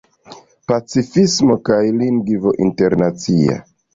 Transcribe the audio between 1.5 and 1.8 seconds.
kaj